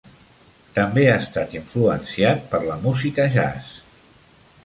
[0.77, 3.71] També ha estat influenciat per la música jazz.